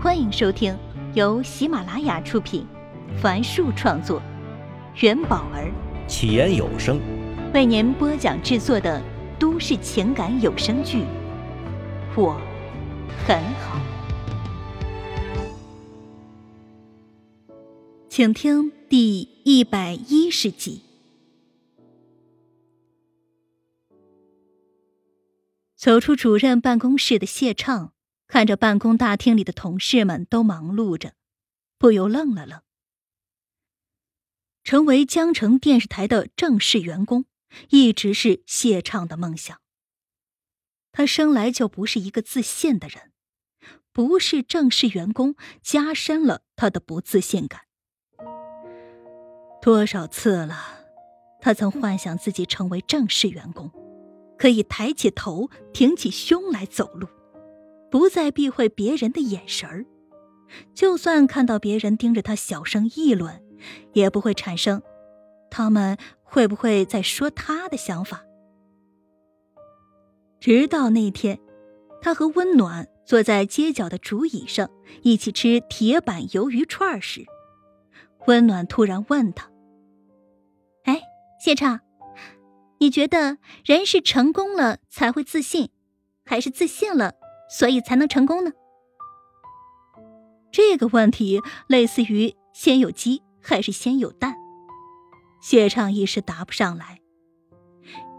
[0.00, 0.78] 欢迎收听
[1.14, 2.64] 由喜马拉雅出品，
[3.20, 4.22] 凡树创作，
[5.00, 5.72] 元宝儿。
[6.06, 7.00] 起言有声。
[7.52, 9.02] 为您播讲制作的
[9.40, 10.98] 都市情感有声剧
[12.16, 12.40] 《我
[13.26, 13.80] 很好》，
[18.08, 20.82] 请听第一百一十集。
[25.74, 27.92] 走出主任办公室的谢畅，
[28.28, 31.14] 看着办公大厅里的同事们都忙碌着，
[31.78, 32.60] 不由愣了愣。
[34.62, 37.24] 成为江城电视台的正式员工，
[37.70, 39.58] 一直是谢畅的梦想。
[40.92, 43.12] 他生来就不是一个自信的人，
[43.92, 47.62] 不是正式员工加深了他的不自信感。
[49.62, 50.84] 多少次了，
[51.40, 53.70] 他曾幻想自己成为正式员工。
[54.36, 57.08] 可以抬起头，挺起胸来走路，
[57.90, 59.84] 不再避讳别人的眼神儿。
[60.74, 63.42] 就算看到别人盯着他小声议论，
[63.92, 64.82] 也不会产生
[65.50, 68.24] 他们会不会在说他的想法。
[70.40, 71.38] 直到那天，
[72.00, 74.70] 他和温暖坐在街角的竹椅上
[75.02, 77.26] 一起吃铁板鱿鱼串时，
[78.26, 79.50] 温暖突然问他
[80.84, 81.02] ：“哎，
[81.40, 81.80] 谢畅。”
[82.80, 85.70] 你觉得人是成功了才会自信，
[86.24, 87.14] 还是自信了
[87.48, 88.52] 所以才能成功呢？
[90.50, 94.34] 这个问题类似于先有鸡还是先有蛋，
[95.40, 97.00] 谢畅一时答不上来。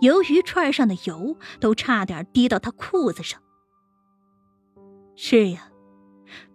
[0.00, 3.40] 鱿鱼串上的油都差点滴到他裤子上。
[5.16, 5.72] 是呀，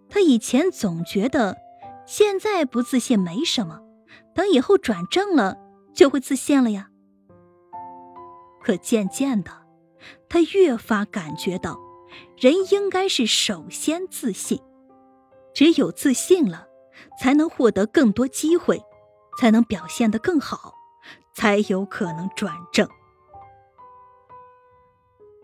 [0.08, 1.58] 他以前总觉得
[2.06, 3.80] 现在不自信没什么，
[4.34, 5.58] 等以后转正了
[5.92, 6.88] 就会自信了呀。
[8.62, 9.66] 可渐渐的，
[10.26, 11.78] 他越发感觉到，
[12.36, 14.60] 人应该是首先自信，
[15.52, 16.66] 只有自信了，
[17.20, 18.82] 才能获得更多机会，
[19.38, 20.74] 才能表现得更好，
[21.34, 22.88] 才有可能转正。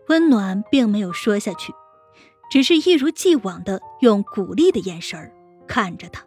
[0.07, 1.73] 温暖并没有说下去，
[2.49, 5.31] 只是一如既往的用鼓励的眼神
[5.67, 6.25] 看着他，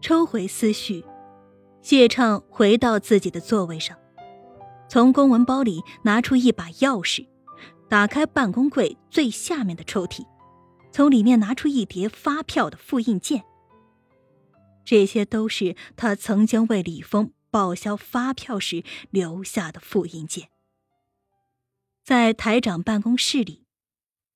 [0.00, 1.04] 抽回思绪。
[1.82, 3.96] 谢畅回到自己的座位上，
[4.88, 7.26] 从公文包里拿出一把钥匙，
[7.88, 10.26] 打开办公柜最下面的抽屉，
[10.92, 13.44] 从里面拿出一叠发票的复印件。
[14.84, 20.50] 这些都是他曾经为李峰报销发票时留下的复印件。
[22.04, 23.66] 在台长办公室里，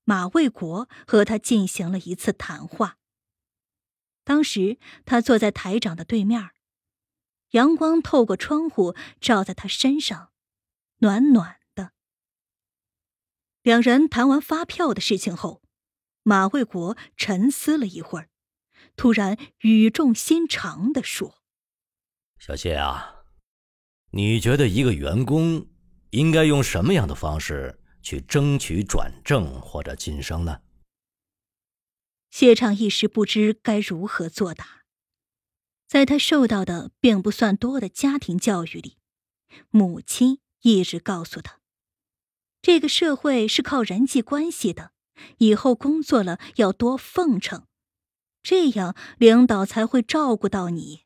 [0.02, 2.96] 马卫国和他进行了一次谈话。
[4.24, 6.50] 当时他坐在台长的对面。
[7.52, 10.29] 阳光透过窗户照在他身上，
[11.00, 11.92] 暖暖的。
[13.62, 15.62] 两人谈完发票的事情后，
[16.22, 18.30] 马卫国沉思了一会儿，
[18.96, 21.42] 突然语重心长的说
[22.40, 23.24] ：“小谢啊，
[24.12, 25.66] 你觉得一个员工
[26.10, 30.62] 应该用什么样的方式去争取转正或者晋升呢？”
[32.30, 34.84] 谢畅一时不知该如何作答。
[35.88, 38.98] 在他受到的并不算多的家庭教育里，
[39.70, 41.60] 母亲一直告诉他
[42.62, 44.92] ：“这个社会是靠人际关系的，
[45.38, 47.66] 以后工作了要多奉承，
[48.42, 51.04] 这样领导才会照顾到你。”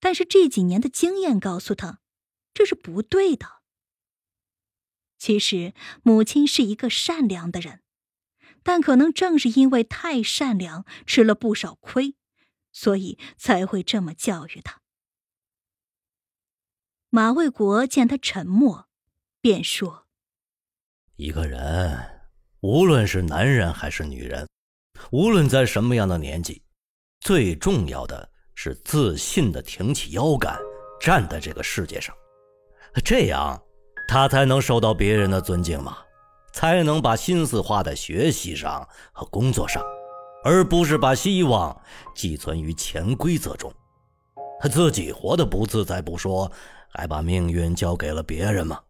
[0.00, 2.00] 但是这几年的经验告诉他，
[2.54, 3.62] 这是不对的。
[5.18, 7.82] 其实母亲是一个善良的人，
[8.62, 12.14] 但可能正是因为太善良，吃了不少亏。
[12.70, 14.82] 所以才会这么教育他。
[17.10, 18.86] 马卫国见他沉默，
[19.40, 20.04] 便说
[21.16, 21.98] ：“一个人，
[22.60, 24.46] 无论是男人还是女人，
[25.10, 26.62] 无论在什么样的年纪，
[27.20, 30.54] 最重要的是自信的挺起腰杆，
[31.00, 32.14] 站在这个世界上，
[33.02, 33.58] 这样
[34.06, 35.96] 他才能受到别人的尊敬嘛，
[36.52, 39.82] 才能把心思花在学习上和工作上。”
[40.44, 41.76] 而不是把希望
[42.14, 43.74] 寄存于潜规则中，
[44.60, 46.50] 他自己活得不自在不说，
[46.88, 48.80] 还把命运交给了别人吗？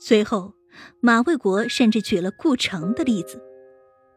[0.00, 0.54] 随后，
[1.00, 3.42] 马卫国甚至举了顾城的例子，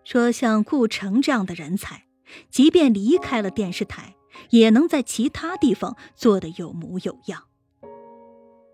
[0.04, 2.06] 说像顾城这样的人才，
[2.50, 4.16] 即便离开了电视台，
[4.50, 7.44] 也能在其他地方做得有模有样。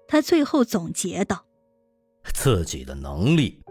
[0.08, 1.46] 他最后总结道
[2.34, 3.62] ：“自己的能力。”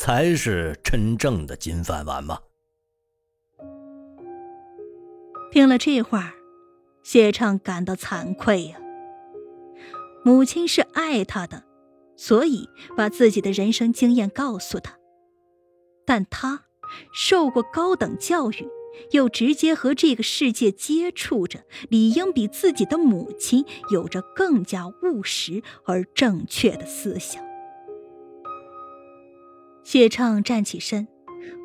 [0.00, 2.38] 才是真正的金饭碗嘛？
[5.50, 6.32] 听了这话，
[7.10, 8.76] 谢畅感到惭愧呀。
[10.22, 11.64] 母亲是爱他的，
[12.18, 12.68] 所以
[12.98, 14.98] 把自己的人生经验告诉他，
[16.04, 16.64] 但他
[17.10, 18.68] 受过高等教育，
[19.12, 27.42] 又直接和这个世界接触着，理应比自己的母亲有着更加务实而正确的思想。
[29.82, 31.08] 谢畅站起身，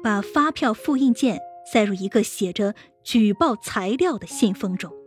[0.02, 5.03] 把发票复印件塞入一个写着“举报材料”的信封中。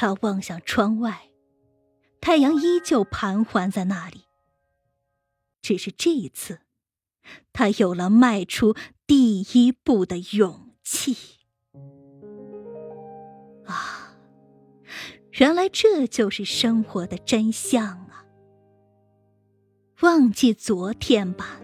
[0.00, 1.32] 他望向窗外，
[2.20, 4.26] 太阳依旧盘桓在那里。
[5.60, 6.60] 只是这一次，
[7.52, 8.76] 他有了迈出
[9.08, 11.16] 第一步的勇气。
[13.66, 14.14] 啊，
[15.32, 18.24] 原来这就是生活的真相啊！
[20.02, 21.60] 忘记昨天吧，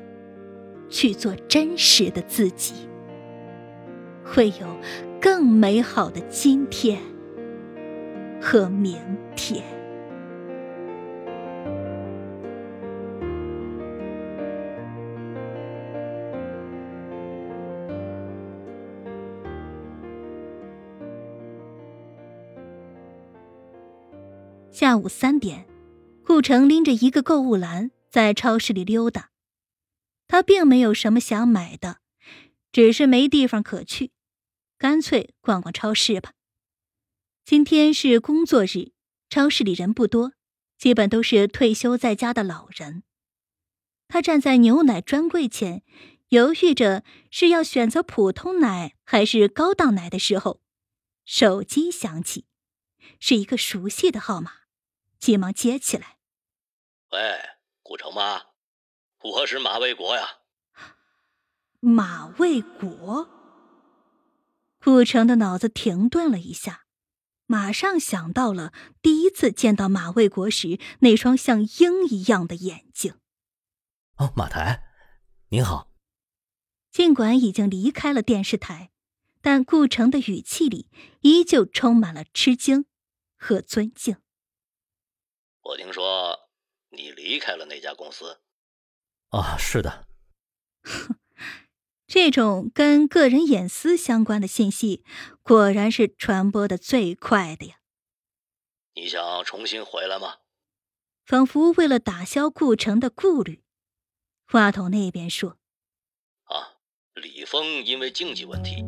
[0.88, 2.74] 去做真实的自己，
[4.24, 4.76] 会有
[5.20, 7.00] 更美好的今天
[8.46, 9.00] 和明
[9.34, 9.64] 天。
[24.70, 25.66] 下午三点，
[26.22, 29.30] 顾城拎着一个购物篮在超市里溜达。
[30.28, 32.00] 他并没有什么想买的，
[32.70, 34.10] 只是没地方可去，
[34.76, 36.33] 干脆逛逛超市吧。
[37.44, 38.92] 今天是工作日，
[39.28, 40.32] 超市里人不多，
[40.78, 43.02] 基本都是退休在家的老人。
[44.08, 45.82] 他站在牛奶专柜前，
[46.28, 50.62] 犹豫着是要选择普通奶还是高档奶的时候，
[51.26, 52.46] 手机响起，
[53.20, 54.52] 是一个熟悉的号码。
[55.18, 56.16] 急忙接起来，
[57.10, 57.18] 喂，
[57.82, 58.40] 古城妈，
[59.20, 60.38] 我是马卫国呀。
[61.80, 63.28] 马卫国，
[64.82, 66.83] 顾城的脑子停顿了一下，
[67.46, 73.18] 马上想到了第一次见到马卫国时那双像鹰一样的眼睛。
[74.16, 74.84] 哦，马台，
[75.48, 75.90] 您好。
[76.90, 78.92] 尽管已经离开了电视台，
[79.40, 80.88] 但顾城的语气里
[81.20, 82.86] 依旧充满了吃惊
[83.36, 84.16] 和尊敬。
[85.60, 86.48] 我听说
[86.90, 88.40] 你离开了那家公司。
[89.30, 90.06] 啊，是的。
[92.14, 95.02] 哼，这种跟个人隐私相关的信息，
[95.42, 97.74] 果然是传播的最快的呀。
[98.94, 100.36] 你想重新回来吗？
[101.26, 103.62] 仿佛为了打消顾城的顾虑，
[104.46, 105.56] 话筒那边说
[106.44, 106.78] ：“啊，
[107.14, 108.82] 李峰因为经济问题，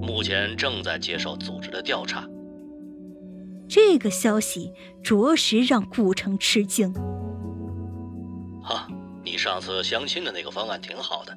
[0.00, 2.26] 目前正在接受组织的调查。”
[3.68, 4.72] 这个消息
[5.04, 6.92] 着实让顾城吃惊。
[8.64, 8.88] 哈，
[9.22, 11.36] 你上次相亲的那个方案挺好的，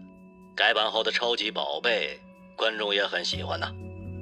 [0.55, 2.17] 改版后的超级宝贝，
[2.55, 3.69] 观众也很喜欢呐。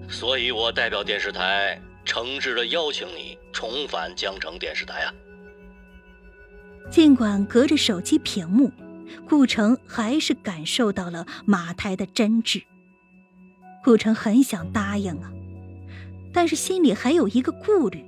[0.09, 5.13] 所以我代表电视台诚挚的邀请你重返江城电视台啊。
[6.89, 8.71] 尽管隔着手机屏幕，
[9.29, 12.63] 顾城还是感受到了马台的真挚。
[13.83, 15.31] 顾城很想答应啊。
[16.33, 18.03] 但是心里还有一个顾虑，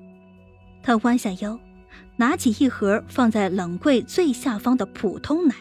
[0.81, 1.59] 他弯下腰，
[2.15, 5.53] 拿起一盒放在冷柜最下方的普通奶，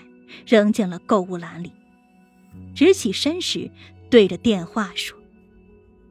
[0.47, 1.71] 扔进了购物篮里。
[2.75, 3.71] 直起身时，
[4.11, 5.19] 对着电话说：“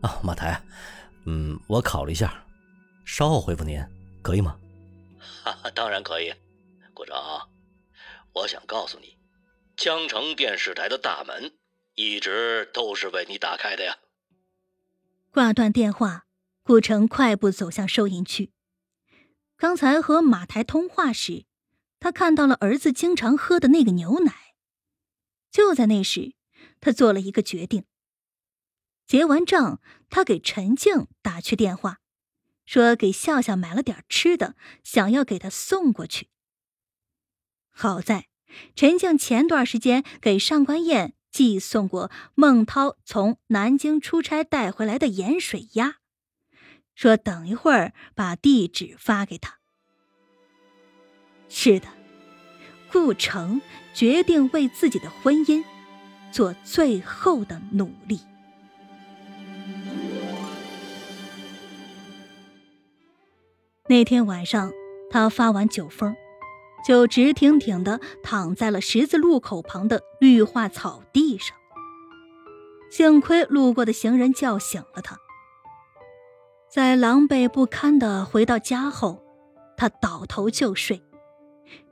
[0.01, 0.61] 啊，马台，
[1.25, 2.45] 嗯，我考虑一下，
[3.05, 3.83] 稍后回复您，
[4.21, 4.57] 可以吗
[5.43, 6.33] ？”“哈哈，当然可以，
[6.93, 7.15] 顾城，
[8.33, 9.17] 我想告诉你，
[9.75, 11.53] 江城电视台的大门
[11.95, 13.97] 一直都是为你打开的呀。”
[15.31, 16.25] 挂断电话。
[16.65, 18.53] 顾城快步走向收银区。
[19.57, 21.43] 刚才和马台通话时，
[21.99, 24.33] 他看到了儿子经常喝的那个牛奶。
[25.51, 26.35] 就在那时，
[26.83, 27.85] 他做了一个决定。
[29.07, 32.01] 结完账，他给陈静打去电话，
[32.65, 36.27] 说给笑笑买了点吃的，想要给他送过去。
[37.71, 38.27] 好在
[38.75, 45.99] 陈静前段时间给上官燕寄送过孟涛从南京出差带回来的盐水鸭。
[46.93, 49.59] 说：“等一会儿把地址发给他。”
[51.49, 51.87] 是的，
[52.91, 53.61] 顾城
[53.93, 55.63] 决定为自己的婚姻
[56.33, 58.19] 做最后的努力。
[63.87, 64.71] 那天晚上，
[65.11, 66.15] 他发完酒疯，
[66.83, 71.55] 就直挺挺的躺在了十字路口旁的绿化草地上。
[72.89, 75.15] 幸亏路过的行人叫醒了他。
[76.67, 79.23] 在狼狈不堪的回到家后，
[79.77, 81.03] 他倒头就睡，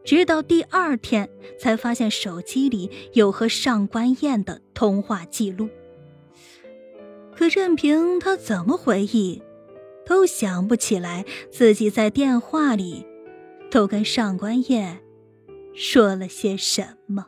[0.03, 5.69] 直到第二天才发现手机里有和上官燕的通话记录。
[7.35, 9.41] 可任凭他怎么回忆
[10.05, 13.05] 都想不起来自己在电话里
[13.69, 15.01] 都跟上官燕
[15.73, 17.27] 说了些什么。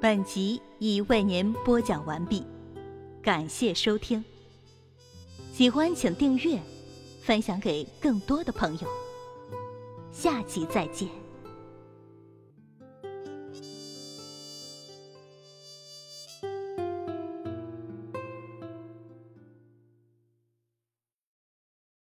[0.00, 2.44] 本集已为您播讲完毕
[3.22, 4.31] 感谢收听。
[5.52, 6.58] 喜欢请订阅，
[7.20, 8.88] 分享给更多的朋友。
[10.10, 11.21] 下期再见。